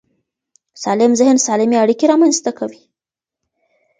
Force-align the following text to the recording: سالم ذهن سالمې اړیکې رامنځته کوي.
سالم 0.83 1.11
ذهن 1.19 1.37
سالمې 1.47 1.77
اړیکې 1.83 2.05
رامنځته 2.11 2.51
کوي. 2.59 2.81